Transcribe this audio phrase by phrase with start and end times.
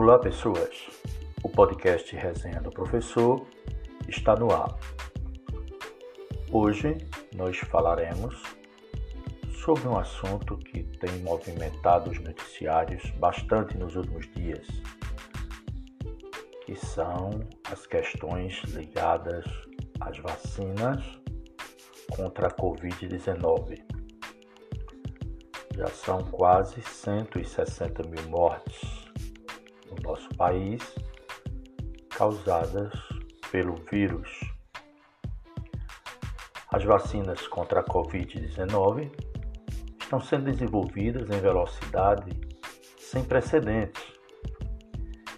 [0.00, 0.88] Olá, pessoas.
[1.42, 3.44] O podcast Resenha do Professor
[4.06, 4.78] está no ar.
[6.52, 6.96] Hoje
[7.34, 8.40] nós falaremos
[9.60, 14.68] sobre um assunto que tem movimentado os noticiários bastante nos últimos dias,
[16.64, 17.30] que são
[17.68, 19.44] as questões ligadas
[19.98, 21.02] às vacinas
[22.14, 23.82] contra a Covid-19.
[25.74, 29.07] Já são quase 160 mil mortes
[29.90, 30.82] no nosso país
[32.10, 32.92] causadas
[33.50, 34.28] pelo vírus.
[36.70, 39.10] As vacinas contra a Covid-19
[40.00, 42.30] estão sendo desenvolvidas em velocidade
[42.98, 44.02] sem precedentes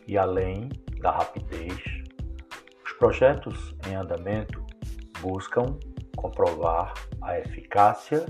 [0.07, 0.69] e, além
[1.01, 1.77] da rapidez,
[2.85, 4.65] os projetos em andamento
[5.21, 5.79] buscam
[6.17, 8.27] comprovar a eficácia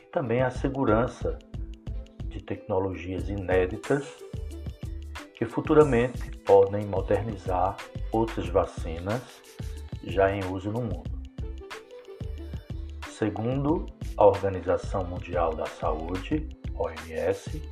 [0.00, 1.38] e também a segurança
[2.26, 4.04] de tecnologias inéditas
[5.40, 7.74] que futuramente podem modernizar
[8.12, 9.22] outras vacinas
[10.04, 11.10] já em uso no mundo.
[13.08, 13.86] Segundo
[14.18, 17.62] a Organização Mundial da Saúde, OMS,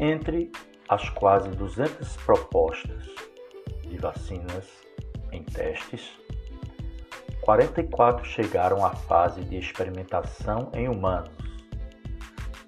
[0.00, 0.50] entre
[0.88, 3.04] as quase 200 propostas
[3.82, 4.66] de vacinas
[5.30, 6.18] em testes,
[7.42, 11.30] 44 chegaram à fase de experimentação em humanos,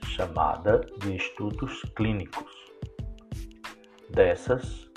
[0.04, 2.55] chamada de estudos clínicos.
[4.10, 4.88] Dessas,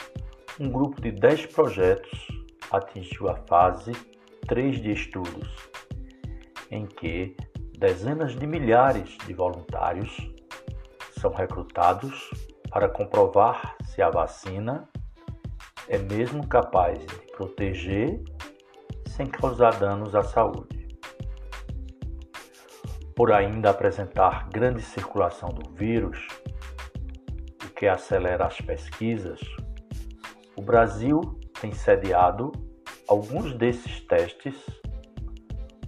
[0.60, 2.28] um grupo de 10 projetos
[2.72, 3.92] atingiu a fase
[4.48, 5.70] 3 de estudos,
[6.70, 7.36] em que
[7.78, 10.16] dezenas de milhares de voluntários
[11.20, 12.30] são recrutados
[12.70, 14.88] para comprovar se a vacina
[15.88, 18.22] é mesmo capaz de proteger
[19.08, 20.88] sem causar danos à saúde.
[23.16, 26.26] Por ainda apresentar grande circulação do vírus,
[27.80, 29.40] que acelera as pesquisas,
[30.54, 31.22] o Brasil
[31.62, 32.52] tem sediado
[33.08, 34.54] alguns desses testes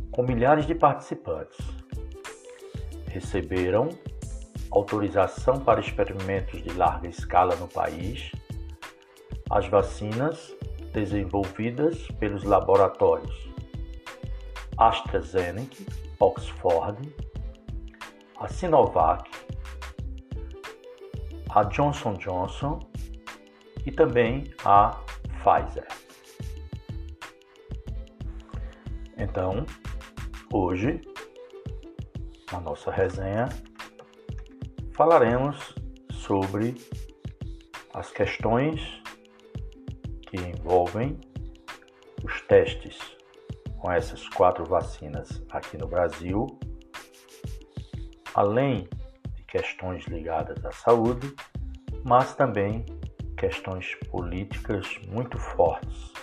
[0.10, 1.60] com milhares de participantes.
[3.08, 3.90] Receberam
[4.72, 8.32] autorização para experimentos de larga escala no país
[9.50, 10.56] as vacinas
[10.94, 13.50] desenvolvidas pelos laboratórios
[14.78, 15.84] AstraZeneca,
[16.22, 17.14] Oxford,
[18.40, 19.30] a Sinovac
[21.54, 22.80] a Johnson Johnson
[23.86, 25.02] e também a
[25.44, 25.88] Pfizer.
[29.18, 29.66] Então,
[30.52, 31.02] hoje,
[32.52, 33.50] na nossa resenha,
[34.94, 35.76] falaremos
[36.14, 36.76] sobre
[37.94, 38.82] as questões
[40.28, 41.20] que envolvem
[42.24, 42.98] os testes
[43.78, 46.48] com essas quatro vacinas aqui no Brasil,
[48.34, 48.88] além
[49.52, 51.36] questões ligadas à saúde,
[52.06, 52.86] mas também
[53.38, 56.14] questões políticas muito fortes.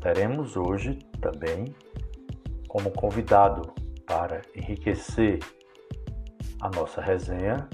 [0.00, 1.74] Teremos hoje também
[2.66, 3.70] como convidado
[4.06, 5.40] para enriquecer
[6.62, 7.68] a nossa resenha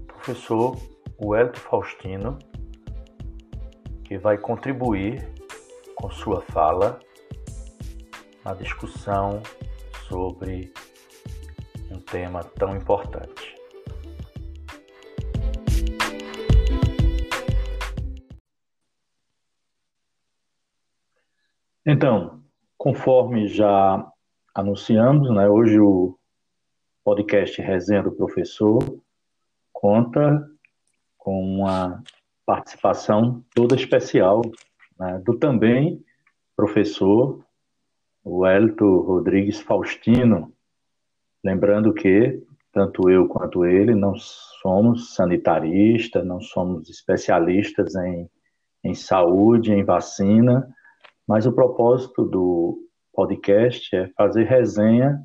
[0.00, 0.76] o professor
[1.22, 2.38] Wellington Faustino,
[4.02, 5.28] que vai contribuir
[5.94, 6.98] com sua fala
[8.44, 9.42] na discussão
[10.08, 10.72] sobre
[12.10, 13.56] tema tão importante.
[21.84, 22.42] Então,
[22.76, 24.04] conforme já
[24.54, 26.18] anunciamos, né, hoje o
[27.04, 28.78] podcast Resenha do Professor
[29.72, 30.50] conta
[31.16, 32.02] com uma
[32.44, 34.42] participação toda especial
[34.98, 36.04] né, do também
[36.56, 37.44] professor
[38.24, 40.52] Wellington Rodrigues Faustino,
[41.46, 42.42] Lembrando que
[42.72, 48.28] tanto eu quanto ele não somos sanitaristas, não somos especialistas em,
[48.82, 50.68] em saúde, em vacina,
[51.24, 55.22] mas o propósito do podcast é fazer resenha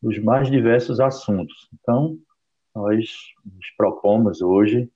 [0.00, 1.68] dos mais diversos assuntos.
[1.74, 2.16] Então,
[2.72, 3.10] nós
[3.44, 4.88] nos propomos hoje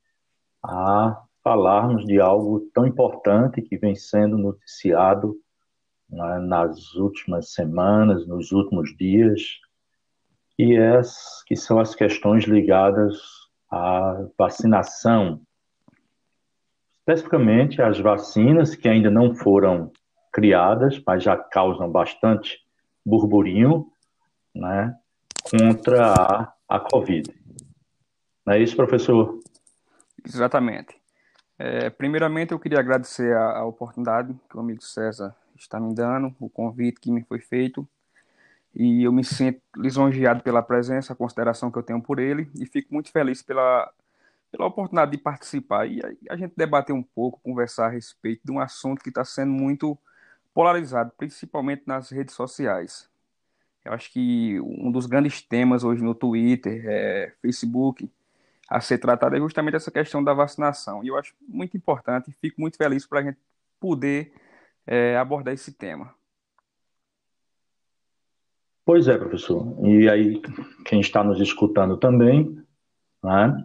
[0.62, 5.34] a falarmos de algo tão importante que vem sendo noticiado
[6.08, 9.60] né, nas últimas semanas, nos últimos dias,
[10.56, 11.00] que, é,
[11.46, 13.18] que são as questões ligadas
[13.70, 15.40] à vacinação.
[17.00, 19.90] Especificamente as vacinas que ainda não foram
[20.32, 22.58] criadas, mas já causam bastante
[23.04, 23.90] burburinho,
[24.54, 24.96] né,
[25.50, 27.28] contra a, a Covid.
[28.46, 29.40] Não é isso, professor?
[30.24, 31.00] Exatamente.
[31.58, 36.34] É, primeiramente, eu queria agradecer a, a, oportunidade que o amigo César está me dando,
[36.40, 37.86] o convite que me foi feito
[38.74, 42.66] e eu me sinto lisonjeado pela presença, a consideração que eu tenho por ele e
[42.66, 43.92] fico muito feliz pela
[44.52, 48.60] pela oportunidade de participar e a gente debater um pouco, conversar a respeito de um
[48.60, 49.98] assunto que está sendo muito
[50.52, 53.08] polarizado, principalmente nas redes sociais.
[53.82, 58.08] Eu acho que um dos grandes temas hoje no Twitter, é, Facebook,
[58.68, 61.02] a ser tratado é justamente essa questão da vacinação.
[61.02, 63.38] E eu acho muito importante e fico muito feliz para a gente
[63.80, 64.34] poder
[64.86, 66.14] é, abordar esse tema.
[68.92, 69.74] Pois é, professor.
[69.86, 70.42] E aí,
[70.84, 72.54] quem está nos escutando também,
[73.24, 73.56] né,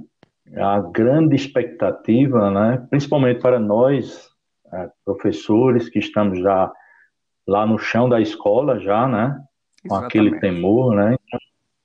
[0.56, 4.30] a grande expectativa, né, principalmente para nós,
[4.72, 6.72] é, professores que estamos já
[7.46, 9.38] lá no chão da escola, já, né,
[9.82, 10.06] com Exatamente.
[10.06, 11.18] aquele temor, né,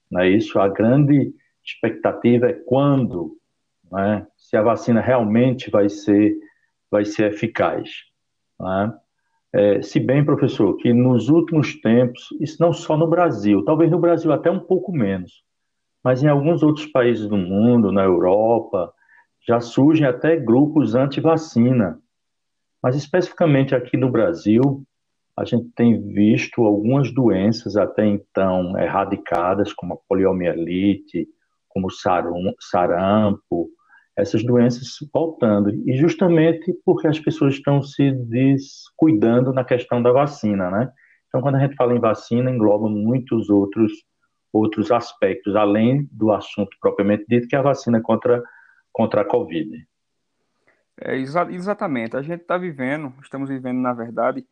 [0.08, 0.60] não é isso?
[0.60, 1.34] A grande
[1.64, 3.36] expectativa é quando,
[3.90, 6.38] né, se a vacina realmente vai ser,
[6.88, 7.90] vai ser eficaz.
[8.60, 8.94] Né?
[9.54, 13.98] É, se bem, professor, que nos últimos tempos, isso não só no Brasil, talvez no
[13.98, 15.42] Brasil até um pouco menos,
[16.02, 18.92] mas em alguns outros países do mundo, na Europa,
[19.46, 22.00] já surgem até grupos anti-vacina.
[22.82, 24.82] Mas especificamente aqui no Brasil,
[25.36, 31.28] a gente tem visto algumas doenças até então erradicadas, como a poliomielite,
[31.68, 33.68] como o sarampo,
[34.16, 35.70] essas doenças voltando.
[35.88, 40.92] E justamente porque as pessoas estão se descuidando na questão da vacina, né?
[41.28, 43.90] Então, quando a gente fala em vacina, engloba muitos outros,
[44.52, 48.42] outros aspectos, além do assunto propriamente dito, que é a vacina contra,
[48.92, 49.86] contra a Covid.
[51.00, 52.16] É, exa exatamente.
[52.16, 54.46] A gente está vivendo, estamos vivendo, na verdade,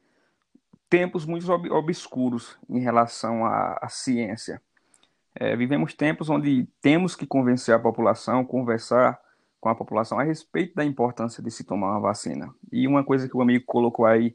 [0.89, 4.63] tempos muito ob obscuros em relação à, à ciência.
[5.35, 9.21] É, vivemos tempos onde temos que convencer a população, conversar
[9.61, 12.53] com a população a respeito da importância de se tomar uma vacina.
[12.73, 14.35] E uma coisa que o amigo colocou aí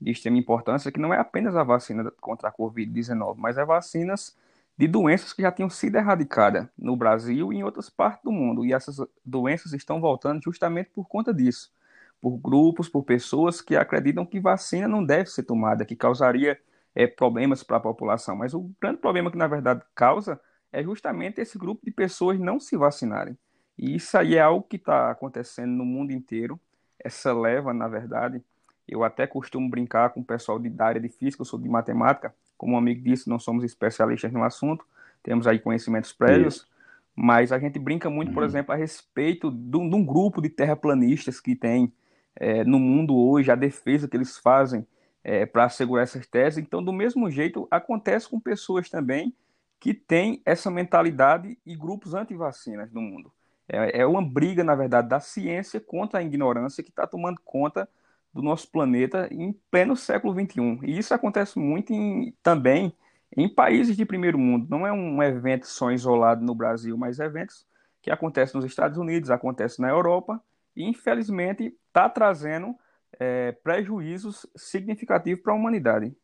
[0.00, 3.64] de extrema importância é que não é apenas a vacina contra a Covid-19, mas é
[3.64, 4.36] vacinas
[4.76, 8.64] de doenças que já tinham sido erradicadas no Brasil e em outras partes do mundo.
[8.64, 11.72] E essas doenças estão voltando justamente por conta disso.
[12.20, 16.58] Por grupos, por pessoas que acreditam que vacina não deve ser tomada, que causaria
[16.94, 18.36] é, problemas para a população.
[18.36, 20.40] Mas o grande problema que, na verdade, causa
[20.72, 23.36] é justamente esse grupo de pessoas não se vacinarem.
[23.78, 26.58] E isso aí é algo que está acontecendo no mundo inteiro.
[26.98, 28.42] Essa leva, na verdade,
[28.88, 31.68] eu até costumo brincar com o pessoal de, da área de física, eu sou de
[31.68, 32.34] matemática.
[32.56, 34.84] Como um amigo disse, não somos especialistas no assunto,
[35.22, 36.68] temos aí conhecimentos prévios, isso.
[37.14, 38.34] mas a gente brinca muito, uhum.
[38.34, 41.92] por exemplo, a respeito de um, grupo de terraplanistas que tem
[42.34, 44.84] é, no mundo hoje, a defesa que eles fazem
[45.22, 46.58] é, para assegurar essas teses.
[46.58, 49.32] Então, do mesmo jeito, acontece com pessoas também
[49.78, 53.32] que têm essa mentalidade e grupos anti-vacinas no mundo.
[53.68, 57.88] É, é uma briga, na verdade, da ciência contra a ignorância que está tomando conta
[58.32, 60.80] do nosso planeta em pleno século XXI.
[60.82, 62.92] E isso acontece muito em, também
[63.36, 64.66] em países de primeiro mundo.
[64.70, 67.66] Não é um evento só isolado no Brasil, mas eventos
[68.00, 70.40] que acontecem nos Estados Unidos, acontecem na Europa
[70.74, 72.74] e, infelizmente, está trazendo
[73.18, 76.14] é, prejuízos significativos para a humanidade.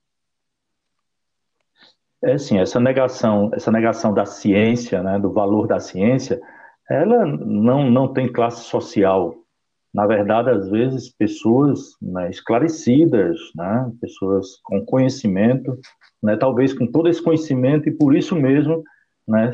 [2.23, 6.41] É sim, essa negação, essa negação da ciência, né, do valor da ciência,
[6.89, 9.37] ela não, não tem classe social.
[9.93, 15.79] Na verdade, às vezes, pessoas né, esclarecidas, né, pessoas com conhecimento,
[16.23, 18.83] né, talvez com todo esse conhecimento, e por isso mesmo
[19.27, 19.53] né,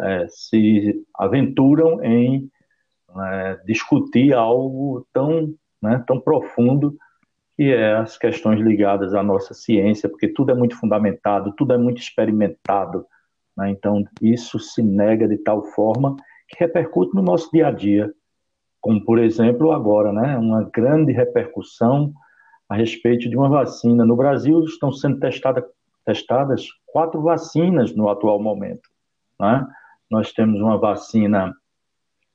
[0.00, 2.48] é, se aventuram em
[3.14, 6.96] né, discutir algo tão, né, tão profundo
[7.54, 11.78] que é as questões ligadas à nossa ciência, porque tudo é muito fundamentado, tudo é
[11.78, 13.06] muito experimentado.
[13.56, 16.16] Né, então, isso se nega de tal forma
[16.48, 18.12] que repercute no nosso dia a dia,
[18.80, 22.12] como por exemplo agora, né, uma grande repercussão
[22.68, 24.04] a respeito de uma vacina.
[24.04, 25.64] No Brasil estão sendo testada,
[26.04, 28.88] testadas quatro vacinas no atual momento.
[29.40, 29.66] Né?
[30.10, 31.52] Nós temos uma vacina,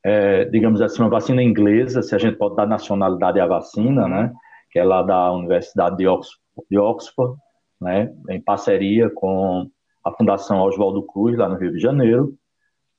[0.04, 4.34] é, digamos assim, uma vacina inglesa, se a gente pode dar nacionalidade à vacina, né?
[4.72, 7.38] que é lá da Universidade de Oxford, de Oxford
[7.80, 8.14] né?
[8.30, 9.70] em parceria com
[10.04, 12.34] a Fundação Oswaldo Cruz, lá no Rio de Janeiro.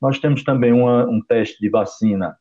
[0.02, 2.36] Nós temos também uma, um teste de vacina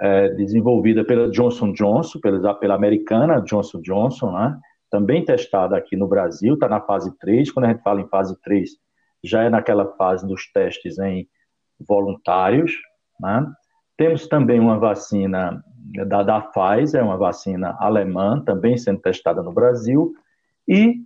[0.00, 4.58] é, desenvolvida pela Johnson Johnson, pela, pela americana Johnson Johnson, né?
[4.90, 7.52] também testada aqui no Brasil, está na fase 3.
[7.52, 8.70] Quando a gente fala em fase 3,
[9.22, 11.28] já é naquela fase dos testes em
[11.78, 12.72] voluntários.
[13.20, 13.46] Né?
[13.98, 15.62] Temos também uma vacina
[16.06, 20.14] da, da Pfizer, uma vacina alemã, também sendo testada no Brasil.
[20.66, 21.02] E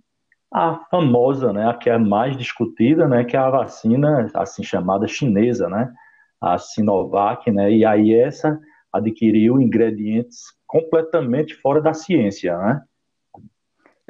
[0.53, 5.07] a famosa, né, a que é mais discutida, né, que é a vacina assim chamada
[5.07, 5.91] chinesa, né,
[6.39, 12.83] a Sinovac, né, e aí essa adquiriu ingredientes completamente fora da ciência, né?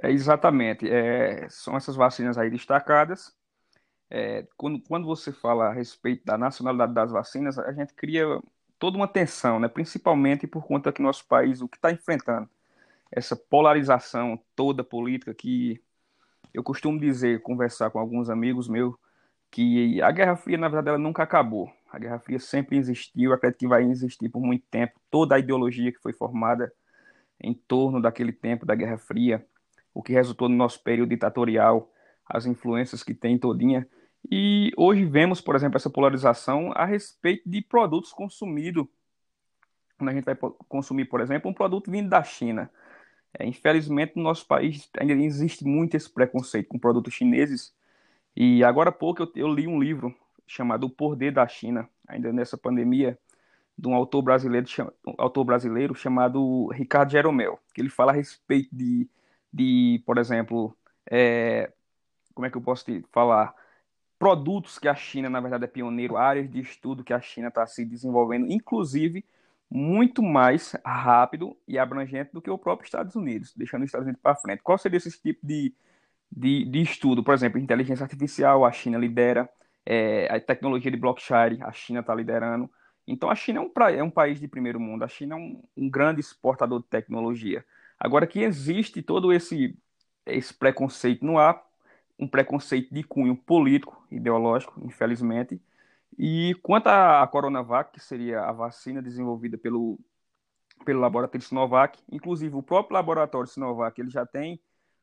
[0.02, 3.34] É, exatamente, é, são essas vacinas aí destacadas.
[4.10, 8.26] É, quando, quando você fala a respeito da nacionalidade das vacinas, a gente cria
[8.78, 9.70] toda uma tensão, né?
[9.70, 12.50] principalmente por conta que nosso país, o que está enfrentando,
[13.10, 15.82] essa polarização toda política que
[16.54, 18.96] eu costumo dizer, conversar com alguns amigos meus,
[19.50, 21.72] que a Guerra Fria, na verdade, ela nunca acabou.
[21.92, 25.00] A Guerra Fria sempre existiu, acredito que vai existir por muito tempo.
[25.12, 26.74] Toda a ideologia que foi formada
[27.40, 29.46] em torno daquele tempo da Guerra Fria,
[29.94, 31.92] o que resultou no nosso período ditatorial,
[32.28, 33.88] as influências que tem todinha.
[34.32, 38.88] E hoje vemos, por exemplo, essa polarização a respeito de produtos consumidos.
[39.98, 40.36] Quando a gente vai
[40.68, 42.72] consumir, por exemplo, um produto vindo da China.
[43.38, 47.74] É, infelizmente, no nosso país ainda existe muito esse preconceito com produtos chineses.
[48.36, 50.16] E agora há pouco eu, eu li um livro
[50.48, 53.18] chamado O Poder da China, ainda nessa pandemia,
[53.78, 54.68] de um autor brasileiro,
[55.08, 59.10] um autor brasileiro chamado Ricardo Jeromel, que ele fala a respeito de,
[59.52, 60.76] de por exemplo,
[61.10, 61.72] é,
[62.34, 63.56] como é que eu posso te falar?
[64.20, 67.66] Produtos que a China, na verdade, é pioneiro, áreas de estudo que a China está
[67.66, 69.26] se desenvolvendo, inclusive
[69.76, 74.22] muito mais rápido e abrangente do que o próprio Estados Unidos, deixando os Estados Unidos
[74.22, 74.62] para frente.
[74.62, 75.74] Qual seria esse tipo de,
[76.32, 77.24] de, de estudo?
[77.24, 79.50] Por exemplo, inteligência artificial, a China lidera,
[79.84, 82.70] é, a tecnologia de blockchain, a China está liderando.
[83.08, 85.64] Então, a China é um, é um, país de primeiro mundo, a China é um,
[85.76, 87.66] um, grande exportador de tecnologia.
[88.00, 89.76] Agora, que existe todo esse,
[90.24, 91.60] esse preconceito no ar,
[92.20, 95.60] um preconceito de cunho político, ideológico, infelizmente.
[96.18, 100.00] E quanto à Coronavac, que seria a vacina desenvolvida pelo,
[100.86, 104.60] pelo laboratório Sinovac, inclusive o próprio laboratório Sinovac, ele já tem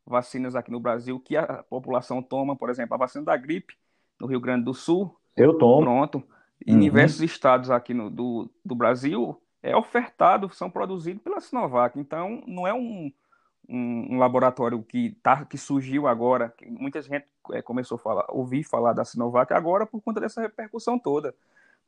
[0.06, 3.74] vacinas aqui no Brasil que a população toma, por exemplo, a vacina da gripe
[4.20, 5.16] no Rio Grande do Sul.
[5.36, 5.82] Eu tomo.
[5.82, 6.22] Pronto.
[6.66, 6.80] Em uhum.
[6.80, 11.98] diversos estados aqui no, do, do Brasil é ofertado, são produzidos pela Sinovac.
[11.98, 13.10] Então, não é um,
[13.70, 18.26] um, um, laboratório que, tá, que surgiu agora, que muita gente é, começou a falar,
[18.28, 21.34] ouvir falar da Sinovac agora por conta dessa repercussão toda.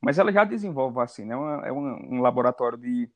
[0.00, 1.34] Mas ela já desenvolve vacina,
[1.64, 3.10] é, é um laboratório de,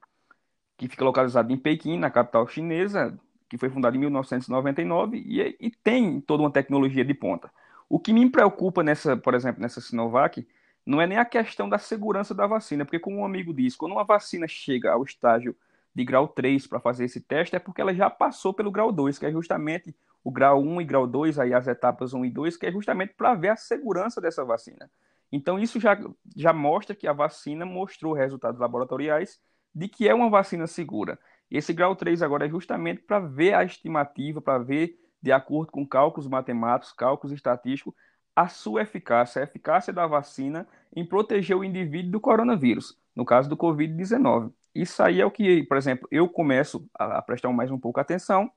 [0.77, 3.19] que fica localizado em Pequim, na capital chinesa,
[3.49, 7.51] que foi fundado em 1999 e, e tem toda uma tecnologia de ponta.
[7.89, 10.47] O que me preocupa nessa, por exemplo, nessa Sinovac,
[10.85, 13.93] não é nem a questão da segurança da vacina, porque como um amigo disse, quando
[13.93, 15.57] uma vacina chega ao estágio
[15.97, 19.19] de grau 3 para fazer esse teste é porque ela já passou pelo grau 2,
[19.19, 22.59] que é justamente o grau 1 e grau 2, aí as etapas 1 e 2,
[22.59, 24.91] que é justamente para ver a segurança dessa vacina.
[25.33, 25.99] Então isso já,
[26.37, 29.41] já mostra que a vacina mostrou resultados laboratoriais
[29.75, 31.19] de que é uma vacina segura.
[31.51, 35.89] Esse grau 3 agora é justamente para ver a estimativa, para ver, de acordo com
[35.89, 37.95] cálculos matemáticos, cálculos estatísticos,
[38.35, 43.49] a sua eficácia, a eficácia da vacina em proteger o indivíduo do coronavírus, no caso
[43.49, 44.53] do Covid-19.
[44.81, 48.51] Isso aí é o que, por exemplo, eu começo a, prestar mais um pouco atenção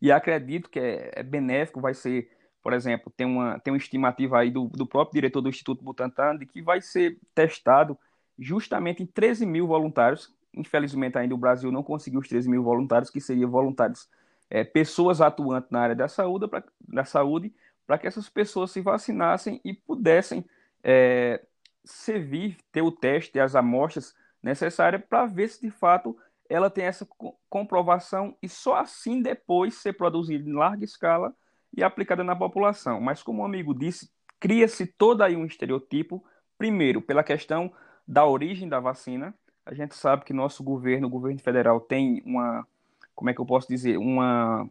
[0.00, 2.30] e acredito que é, é benéfico, vai ser,
[2.62, 6.36] por exemplo, tem uma, tem uma estimativa aí do, do próprio diretor do Instituto Butantan
[6.36, 7.98] de que vai ser testado
[8.38, 10.34] justamente em 13 mil voluntários.
[10.54, 14.08] Infelizmente, ainda o Brasil não conseguiu os 13 mil voluntários, que seriam voluntários,
[14.50, 17.54] é, pessoas atuantes na área da saúde, pra, da saúde,
[17.86, 20.44] para que essas pessoas se vacinassem e pudessem
[20.82, 21.42] é,
[21.84, 26.16] servir, ter o teste, as amostras necessária para ver se de fato
[26.48, 27.06] ela tem essa
[27.48, 31.34] comprovação e só assim depois ser produzida em larga escala
[31.72, 33.00] e aplicada na população.
[33.00, 36.24] Mas como o amigo disse, cria-se todo aí um estereotipo,
[36.58, 37.72] primeiro pela questão
[38.06, 39.32] da origem da vacina.
[39.64, 42.66] A gente sabe que nosso governo, o governo federal, tem uma,
[43.14, 44.68] como é que eu posso dizer, uma,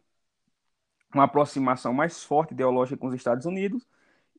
[1.13, 3.87] uma aproximação mais forte ideológica com os Estados Unidos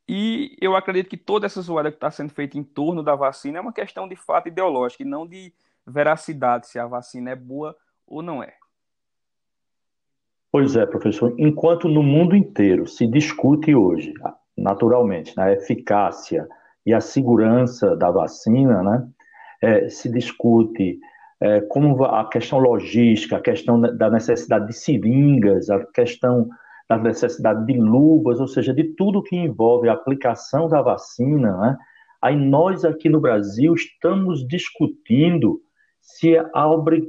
[0.08, 3.58] e eu acredito que toda essa zoada que está sendo feita em torno da vacina
[3.58, 5.52] é uma questão de fato ideológica e não de
[5.86, 7.76] veracidade, se a vacina é boa
[8.06, 8.54] ou não é.
[10.52, 11.32] Pois é, professor.
[11.38, 14.12] Enquanto no mundo inteiro se discute hoje,
[14.58, 16.48] naturalmente, né, a eficácia
[16.84, 19.08] e a segurança da vacina, né,
[19.62, 20.98] é, se discute
[21.40, 26.48] é, como a questão logística, a questão da necessidade de seringas, a questão
[26.90, 31.78] da necessidade de luvas, ou seja, de tudo que envolve a aplicação da vacina, né?
[32.20, 35.60] aí nós aqui no Brasil estamos discutindo
[36.00, 36.44] se é,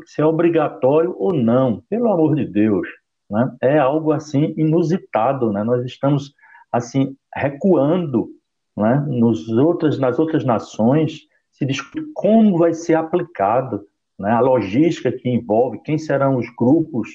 [0.06, 2.88] se é obrigatório ou não, pelo amor de Deus.
[3.30, 3.52] Né?
[3.62, 5.64] É algo assim inusitado, né?
[5.64, 6.34] nós estamos
[6.72, 8.30] assim recuando
[8.76, 9.04] né?
[9.08, 13.86] Nos outras, nas outras nações se discute como vai ser aplicado
[14.18, 14.32] né?
[14.32, 17.10] a logística que envolve, quem serão os grupos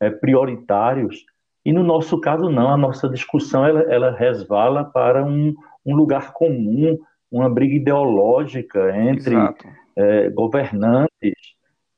[0.00, 1.24] é, prioritários,
[1.64, 5.54] e no nosso caso, não, a nossa discussão ela, ela resvala para um,
[5.84, 6.98] um lugar comum,
[7.30, 9.34] uma briga ideológica entre
[9.96, 11.32] é, governantes.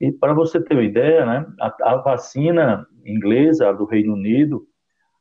[0.01, 4.67] E para você ter uma ideia, né, a, a, vacina inglesa do Reino Unido,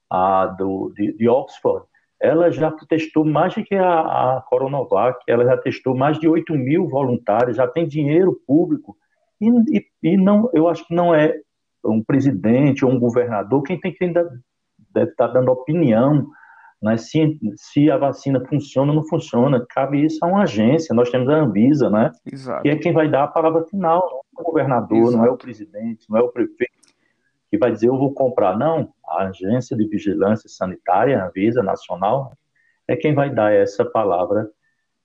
[0.09, 1.85] a do, de, de Oxford,
[2.21, 3.99] ela já testou mais do que a,
[4.37, 8.95] a Coronavac, ela já testou mais de 8 mil voluntários, já tem dinheiro público,
[9.41, 11.35] e, e, e não, eu acho que não é
[11.85, 14.29] um presidente ou um governador quem tem que ainda
[14.93, 16.27] deve estar dando opinião
[16.81, 19.65] né, se, se a vacina funciona ou não funciona.
[19.69, 22.63] Cabe isso a uma agência, nós temos a Anvisa, né, Exato.
[22.63, 25.17] que é quem vai dar a palavra final, não é o governador, Exato.
[25.17, 26.75] não é o presidente, não é o prefeito
[27.49, 28.93] que vai dizer eu vou comprar, não.
[29.07, 32.33] A Agência de Vigilância Sanitária, a Anvisa Nacional,
[32.87, 34.49] é quem vai dar essa palavra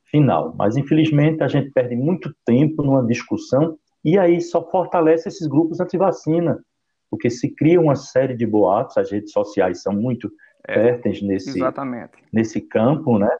[0.04, 0.54] final.
[0.56, 5.80] Mas, infelizmente, a gente perde muito tempo numa discussão e aí só fortalece esses grupos
[5.80, 6.58] anti-vacina,
[7.10, 10.30] porque se cria uma série de boatos, as redes sociais são muito
[10.66, 11.58] é, férteis nesse,
[12.32, 13.30] nesse campo, né?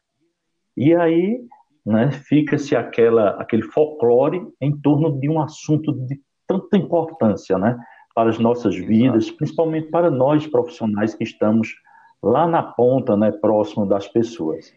[0.75, 1.41] E aí
[1.85, 7.79] né, fica-se aquela, aquele folclore em torno de um assunto de tanta importância, né?
[8.13, 9.37] para as nossas vidas, Exato.
[9.37, 11.69] principalmente para nós profissionais que estamos
[12.21, 14.73] lá na ponta, né, próximo das pessoas.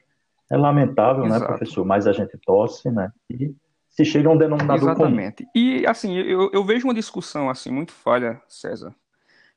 [0.51, 1.43] É lamentável, né, Exato.
[1.43, 1.85] né, professor?
[1.85, 3.11] Mas a gente torce, né?
[3.29, 3.55] E
[3.95, 5.45] se chega a um denominador Exatamente.
[5.45, 5.51] comum.
[5.55, 8.93] E assim, eu, eu vejo uma discussão assim muito falha, César.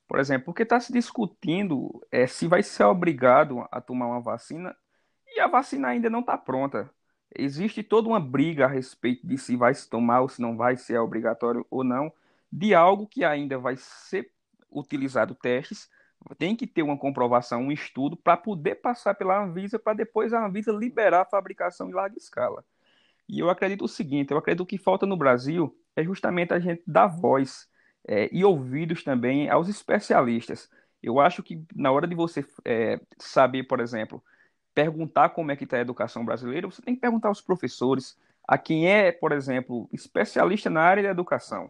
[0.08, 4.76] Por exemplo, porque está se discutindo é, se vai ser obrigado a tomar uma vacina
[5.26, 6.88] e a vacina ainda não está pronta.
[7.36, 10.78] Existe toda uma briga a respeito de se vai se tomar ou se não vai,
[10.78, 12.14] se é obrigatório ou não
[12.52, 14.32] de algo que ainda vai ser
[14.72, 15.90] utilizado testes,
[16.38, 20.46] tem que ter uma comprovação, um estudo para poder passar pela Anvisa para depois a
[20.46, 22.64] Anvisa liberar a fabricação em larga escala.
[23.28, 26.82] E eu acredito o seguinte, eu acredito que falta no Brasil é justamente a gente
[26.88, 27.68] dar voz
[28.08, 30.70] é, e ouvidos também aos especialistas.
[31.02, 34.24] Eu acho que na hora de você é, saber, por exemplo,
[34.74, 38.18] perguntar como é que está a educação brasileira, você tem que perguntar aos professores,
[38.48, 41.70] a quem é, por exemplo, especialista na área da educação.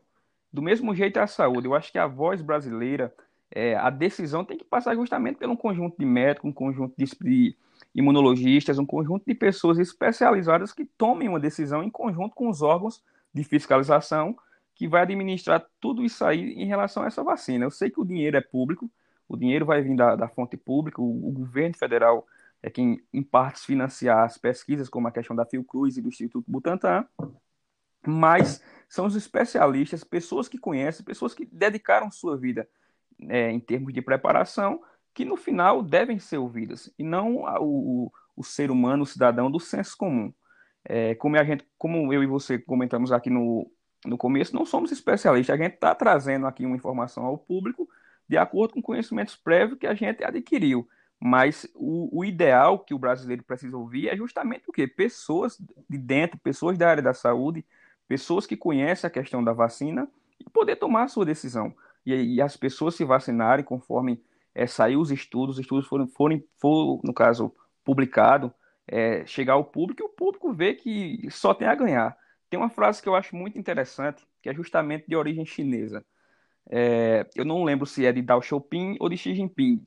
[0.52, 1.68] Do mesmo jeito é a saúde.
[1.68, 3.14] Eu acho que a voz brasileira,
[3.50, 7.56] é, a decisão tem que passar justamente por um conjunto de médicos, um conjunto de
[7.98, 13.04] imunologistas, um conjunto de pessoas especializadas que tomem uma decisão em conjunto com os órgãos
[13.34, 14.38] de fiscalização
[14.76, 17.66] que vai administrar tudo isso aí em relação a essa vacina.
[17.66, 18.90] Eu sei que o dinheiro é público,
[19.28, 22.28] o dinheiro vai vir da, da fonte pública, o, o, governo federal
[22.62, 26.46] é quem, em partes, financiar as pesquisas, como a questão da Fiocruz e do Instituto
[26.48, 27.04] Butantan,
[28.06, 32.70] mas são os especialistas, pessoas que conhecem, pessoas que dedicaram sua vida
[33.28, 34.80] é, em termos de preparação,
[35.18, 39.60] que no final devem ser ouvidas, e não o, o ser humano, o cidadão do
[39.60, 40.32] senso comum.
[40.86, 43.68] É, como, a gente, como eu e você comentamos aqui no,
[44.06, 47.90] no começo, não somos especialistas, a gente está trazendo aqui uma informação ao público
[48.30, 50.88] de acordo com conhecimentos prévios que a gente adquiriu.
[51.20, 54.86] Mas o, o, ideal que o brasileiro precisa ouvir é justamente o quê?
[54.86, 57.66] Pessoas de dentro, pessoas da área da saúde,
[58.08, 60.08] pessoas que conhecem a questão da vacina
[60.40, 61.74] e poder tomar a sua decisão.
[62.06, 64.22] E, e as pessoas se vacinarem conforme
[64.58, 68.52] é, sair os estudos, os estudos forem, forem for, no caso, publicado,
[68.88, 72.18] é, chegar ao público e o público vê que só tem a ganhar.
[72.50, 76.04] Tem uma frase que eu acho muito interessante, que é justamente de origem chinesa.
[76.72, 79.86] É, eu não lembro se é de Dao Xiaoping ou de Xi Jinping.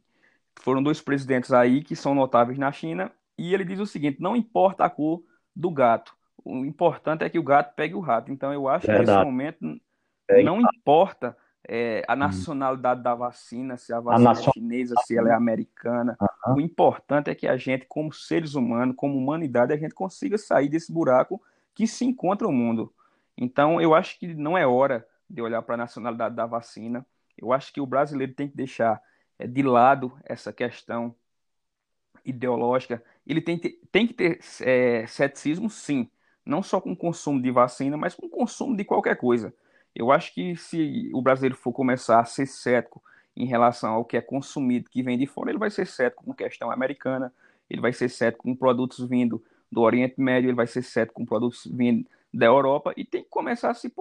[0.61, 3.11] Foram dois presidentes aí que são notáveis na China.
[3.37, 5.21] E ele diz o seguinte: não importa a cor
[5.55, 8.31] do gato, o importante é que o gato pegue o rato.
[8.31, 9.07] Então, eu acho Verdade.
[9.07, 9.81] que nesse momento
[10.29, 11.37] é, não importa
[11.73, 12.17] é, a hum.
[12.17, 16.19] nacionalidade da vacina, se a vacina a é chinesa, se ela é americana.
[16.45, 16.55] Uhum.
[16.55, 20.69] O importante é que a gente, como seres humanos, como humanidade, a gente consiga sair
[20.69, 21.41] desse buraco
[21.73, 22.93] que se encontra o mundo.
[23.39, 27.07] Então, eu acho que não é hora de olhar para a nacionalidade da vacina.
[27.39, 29.01] Eu acho que o brasileiro tem que deixar
[29.39, 31.15] é, de lado essa questão
[32.25, 33.01] ideológica.
[33.25, 33.61] Ele tem,
[33.93, 36.11] tem que ter é, ceticismo, sim
[36.45, 39.55] não só com o consumo de vacina, mas com o consumo de qualquer coisa.
[39.95, 43.03] Eu acho que se o brasileiro for começar a ser cético
[43.37, 46.35] em relação ao que é consumido, que vem de fora, ele vai ser cético com
[46.35, 47.33] questão americana,
[47.69, 51.25] ele vai ser cético com produtos vindo do Oriente Médio, ele vai ser cético com
[51.27, 53.93] produtos vindo da Europa e tem que começar a se,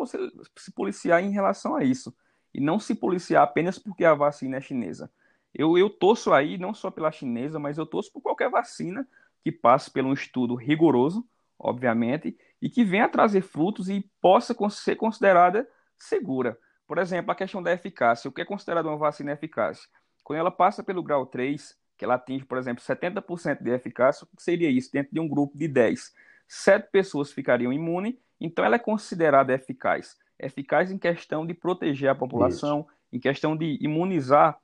[0.58, 2.16] se policiar em relação a isso.
[2.54, 5.12] E não se policiar apenas porque a vacina é chinesa.
[5.54, 9.08] Eu, eu torço aí, não só pela chinesa, mas eu torço por qualquer vacina
[9.44, 11.26] que passe por um estudo rigoroso,
[11.58, 15.68] obviamente, e que venha trazer frutos e possa ser considerada
[16.00, 16.58] segura.
[16.88, 18.28] Por exemplo, a questão da eficácia.
[18.28, 19.88] O que é considerado uma vacina eficaz?
[20.24, 24.36] Quando ela passa pelo grau 3, que ela atinge, por exemplo, 70% de eficácia, o
[24.36, 26.14] que seria isso dentro de um grupo de 10?
[26.48, 30.18] Sete pessoas ficariam imunes, então ela é considerada eficaz.
[30.40, 32.90] Eficaz em questão de proteger a população, isso.
[33.14, 34.58] em questão de imunizar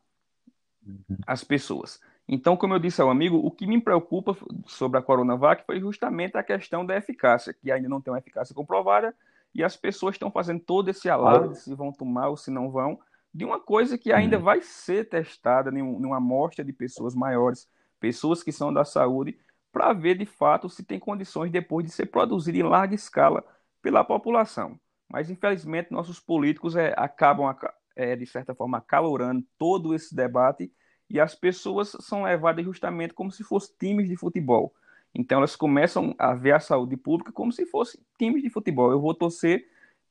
[0.86, 1.18] uhum.
[1.28, 2.00] as pessoas.
[2.28, 6.38] Então, como eu disse ao amigo, o que me preocupa sobre a Coronavac foi justamente
[6.38, 9.14] a questão da eficácia, que ainda não tem uma eficácia comprovada,
[9.56, 13.00] e as pessoas estão fazendo todo esse alarde se vão tomar ou se não vão,
[13.34, 14.44] de uma coisa que ainda uhum.
[14.44, 19.40] vai ser testada em uma amostra de pessoas maiores, pessoas que são da saúde,
[19.72, 23.46] para ver de fato se tem condições depois de ser produzido em larga escala
[23.82, 24.78] pela população.
[25.10, 27.56] Mas infelizmente nossos políticos é, acabam,
[27.96, 30.72] é, de certa forma, acalorando todo esse debate
[31.10, 34.74] e as pessoas são levadas justamente como se fossem times de futebol.
[35.16, 38.92] Então elas começam a ver a saúde pública como se fossem times de futebol.
[38.92, 39.66] Eu vou torcer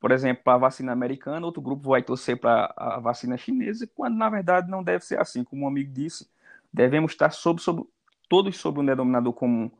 [0.05, 4.15] por exemplo, para a vacina americana, outro grupo vai torcer para a vacina chinesa, quando
[4.15, 5.43] na verdade não deve ser assim.
[5.43, 6.29] Como um amigo disse,
[6.71, 7.83] devemos estar sob, sob,
[8.29, 9.71] todos sob um denominador comum.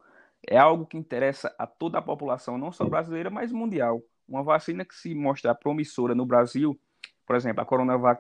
[0.48, 4.02] É algo que interessa a toda a população, não só brasileira, mas mundial.
[4.28, 6.76] Uma vacina que se mostra promissora no Brasil,
[7.24, 8.20] por exemplo, a Coronavac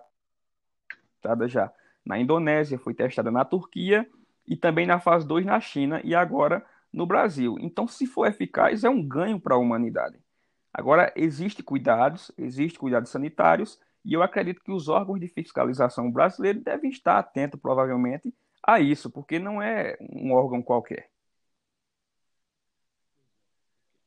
[1.21, 1.71] testada já
[2.05, 4.07] na Indonésia, foi testada na Turquia
[4.47, 6.63] e também na fase 2 na China e agora
[6.95, 7.57] no Brasil.
[7.59, 10.17] Então, se for eficaz, é um ganho para a humanidade.
[10.73, 16.63] Agora, existem cuidados, existem cuidados sanitários, e eu acredito que os órgãos de fiscalização brasileiros
[16.63, 18.33] devem estar atentos, provavelmente,
[18.65, 21.09] a isso, porque não é um órgão qualquer.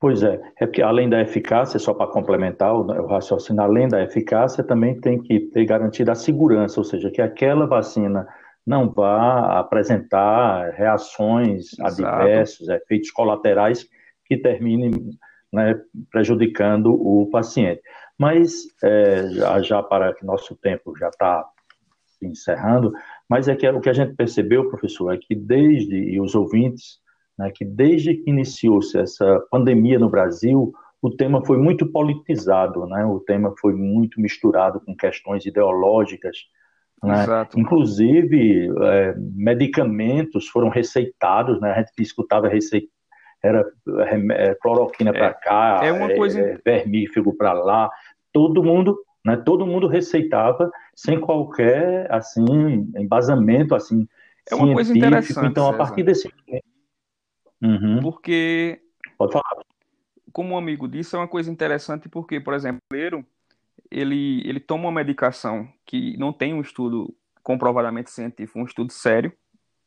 [0.01, 4.63] Pois é, é porque além da eficácia, só para complementar o raciocínio, além da eficácia,
[4.63, 8.27] também tem que ter garantida a segurança, ou seja, que aquela vacina
[8.69, 12.05] não vá apresentar reações Exato.
[12.05, 13.89] adversas, efeitos colaterais
[14.27, 14.91] que terminem
[15.51, 17.81] né, prejudicando o paciente.
[18.19, 21.49] Mas, é, já, já, para que nosso tempo já está
[22.23, 22.93] encerrando,
[23.27, 26.99] mas é que o que a gente percebeu, professor, é que desde, e os ouvintes,
[27.39, 33.03] né, que desde que iniciou-se essa pandemia no Brasil, o tema foi muito politizado, né,
[33.07, 36.37] o tema foi muito misturado com questões ideológicas,
[37.03, 37.47] né?
[37.57, 41.73] Inclusive, é, medicamentos foram receitados, né?
[41.73, 42.89] a gente escutava receita,
[43.43, 43.65] era
[44.33, 46.41] é, cloroquina para é, cá, é uma coisa...
[46.41, 47.91] É, vermífugo para lá,
[48.33, 54.07] todo mundo, né, todo mundo receitava sem qualquer assim embasamento assim
[54.51, 55.47] é uma coisa interessante.
[55.47, 56.33] Então, a partir desse
[57.63, 58.01] uhum.
[58.03, 58.81] porque
[59.17, 59.63] pode falar.
[60.33, 62.81] Como um amigo disse, é uma coisa interessante porque, por exemplo,
[63.91, 69.33] ele ele toma uma medicação que não tem um estudo comprovadamente científico, um estudo sério,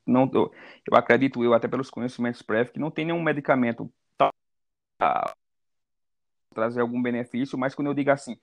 [0.06, 0.52] não, eu,
[0.90, 5.34] eu acredito eu, até pelos conhecimentos prévios, que não tem nenhum medicamento para
[6.54, 8.38] trazer algum benefício, mas quando eu digo assim,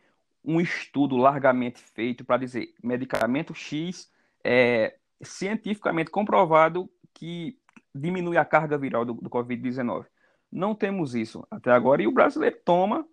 [0.44, 4.11] um estudo largamente feito para dizer medicamento X
[4.42, 7.58] é cientificamente comprovado que
[7.94, 10.06] diminui a carga viral do, do Covid-19.
[10.50, 13.06] Não temos isso até agora e o brasileiro toma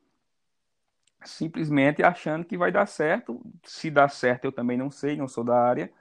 [1.30, 3.42] simplesmente achando que vai dar certo.
[3.64, 5.92] Se dá certo, eu também não sei, não sou da área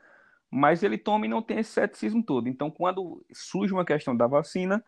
[0.57, 2.49] mas ele toma e não tem esse ceticismo todo.
[2.49, 4.85] Então, quando surge uma questão da vacina,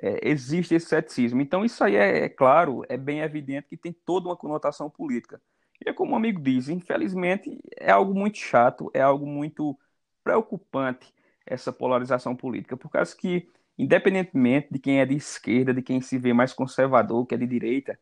[0.00, 1.42] é, existe esse ceticismo.
[1.42, 5.38] Então, isso aí é, é, claro, é bem evidente que tem toda uma conotação política.
[5.84, 9.78] E é como o amigo diz, infelizmente, é algo muito chato, é algo muito
[10.24, 11.12] preocupante
[11.44, 16.16] essa polarização política, por causa que, independentemente de quem é de esquerda, de quem se
[16.16, 17.98] vê mais conservador, que é de direita,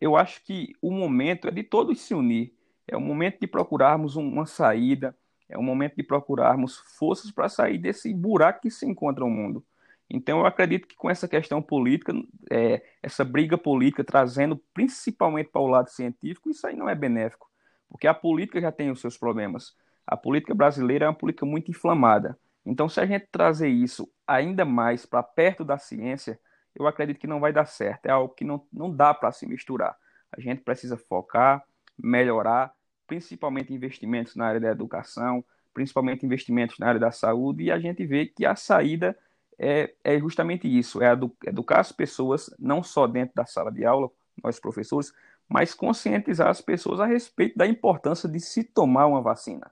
[0.00, 2.54] eu acho que o momento é de todos se unir.
[2.86, 5.16] É o momento de procurarmos uma saída,
[5.48, 9.64] é o momento de procurarmos forças para sair desse buraco que se encontra o mundo.
[10.08, 12.12] Então, eu acredito que com essa questão política,
[12.50, 17.50] é, essa briga política, trazendo principalmente para o lado científico, isso aí não é benéfico,
[17.88, 19.74] porque a política já tem os seus problemas.
[20.06, 22.38] A política brasileira é uma política muito inflamada.
[22.66, 26.38] Então, se a gente trazer isso ainda mais para perto da ciência,
[26.74, 28.06] eu acredito que não vai dar certo.
[28.06, 29.96] É algo que não, não dá para se misturar.
[30.32, 31.64] A gente precisa focar,
[31.98, 32.74] melhorar
[33.06, 38.04] principalmente investimentos na área da educação, principalmente investimentos na área da saúde, e a gente
[38.06, 39.16] vê que a saída
[39.58, 41.12] é, é justamente isso: é
[41.46, 44.10] educar as pessoas, não só dentro da sala de aula,
[44.42, 45.12] nós professores,
[45.48, 49.70] mas conscientizar as pessoas a respeito da importância de se tomar uma vacina.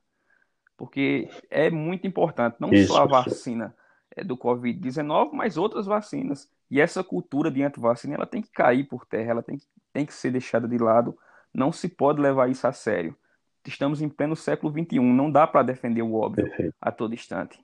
[0.77, 3.75] Porque é muito importante, não isso, só a vacina
[4.17, 6.51] é, do Covid-19, mas outras vacinas.
[6.73, 10.05] E essa cultura de antivacina ela tem que cair por terra, ela tem que, tem
[10.05, 11.17] que ser deixada de lado.
[11.55, 13.17] Não se pode levar isso a sério
[13.69, 16.75] estamos em pleno século XXI, não dá para defender o óbvio Perfeito.
[16.81, 17.61] a todo instante.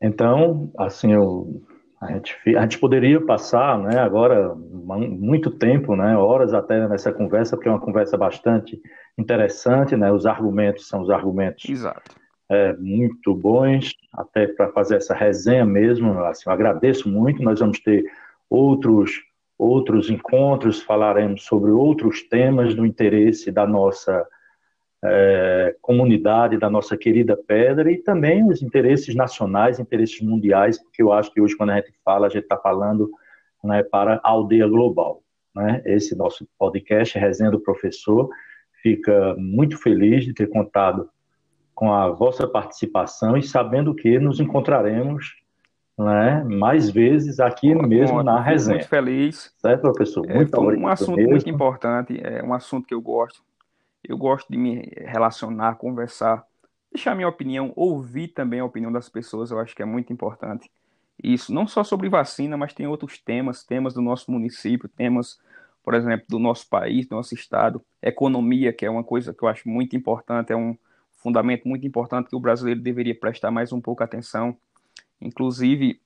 [0.00, 1.62] Então, assim, eu,
[2.00, 7.56] a, gente, a gente poderia passar, né, agora muito tempo, né, horas até nessa conversa,
[7.56, 8.80] porque é uma conversa bastante
[9.16, 12.23] interessante, né, os argumentos são os argumentos Exato.
[12.54, 17.80] É, muito bons, até para fazer essa resenha mesmo, assim, eu agradeço muito, nós vamos
[17.80, 18.04] ter
[18.48, 19.22] outros
[19.58, 24.26] outros encontros, falaremos sobre outros temas do interesse da nossa
[25.04, 31.12] é, comunidade, da nossa querida Pedra, e também os interesses nacionais, interesses mundiais, porque eu
[31.12, 33.10] acho que hoje, quando a gente fala, a gente está falando
[33.62, 35.22] né, para a aldeia global.
[35.54, 35.82] Né?
[35.84, 38.28] Esse nosso podcast, Resenha do Professor,
[38.82, 41.08] fica muito feliz de ter contado
[41.74, 45.42] com a vossa participação e sabendo que nos encontraremos
[45.98, 48.78] né, mais vezes aqui mesmo na resenha.
[48.78, 49.52] Muito feliz.
[49.58, 50.26] Certo, professor?
[50.26, 50.84] Muito é, obrigado.
[50.84, 51.30] Um assunto mesmo.
[51.30, 53.42] muito importante, é um assunto que eu gosto.
[54.02, 56.44] Eu gosto de me relacionar, conversar,
[56.92, 60.70] deixar minha opinião, ouvir também a opinião das pessoas, eu acho que é muito importante.
[61.22, 65.38] Isso, não só sobre vacina, mas tem outros temas, temas do nosso município, temas,
[65.82, 69.48] por exemplo, do nosso país, do nosso estado, economia, que é uma coisa que eu
[69.48, 70.76] acho muito importante, é um
[71.24, 74.54] fundamento muito importante que o brasileiro deveria prestar mais um pouco atenção.
[75.18, 75.98] Inclusive,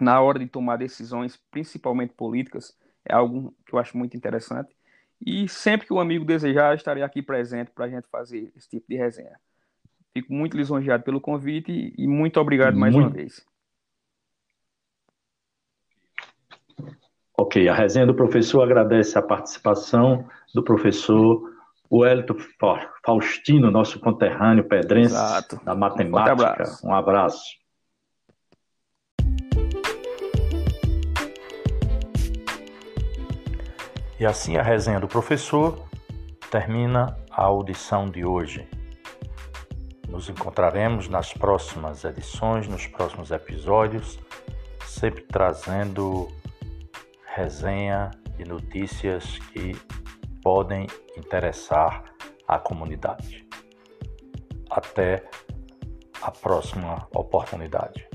[0.00, 4.70] na hora de tomar decisões, principalmente políticas, é algo que eu acho muito interessante.
[5.20, 8.86] E sempre que o amigo desejar, estarei aqui presente para a gente fazer esse tipo
[8.88, 9.36] de resenha.
[10.14, 13.08] Fico muito lisonjeado pelo convite e muito obrigado mais muito...
[13.08, 13.44] uma vez.
[17.36, 21.49] Ok, a resenha do professor agradece a participação do professor
[21.92, 22.36] Wellington
[23.04, 25.60] Faustino, nosso conterrâneo pedrense Exato.
[25.64, 26.30] da matemática.
[26.30, 26.86] Um abraço.
[26.86, 27.60] Um abraço.
[34.20, 35.82] E assim a resenha do professor
[36.50, 38.68] termina a audição de hoje.
[40.06, 44.18] Nos encontraremos nas próximas edições, nos próximos episódios,
[44.84, 46.28] sempre trazendo
[47.34, 49.74] resenha e notícias que
[50.42, 52.04] podem interessar
[52.46, 53.46] a comunidade.
[54.70, 55.24] Até
[56.20, 58.09] a próxima oportunidade.